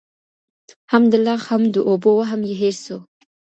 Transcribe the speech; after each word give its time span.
هم 0.91 1.03
د 1.11 1.13
لاښ 1.25 1.43
هم 1.51 1.63
د 1.73 1.75
اوبو 1.89 2.11
وهم 2.17 2.41
یې 2.49 2.55
هېر 2.61 2.75
سو 2.85 2.97